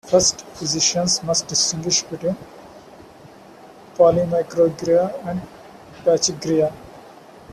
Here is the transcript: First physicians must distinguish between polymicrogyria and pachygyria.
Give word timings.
First 0.03 0.41
physicians 0.55 1.21
must 1.21 1.45
distinguish 1.47 2.01
between 2.01 2.35
polymicrogyria 3.93 5.13
and 5.27 5.43
pachygyria. 6.03 6.73